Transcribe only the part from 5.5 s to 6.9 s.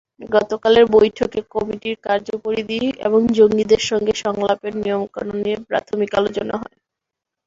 প্রাথমিক আলোচনা হয়।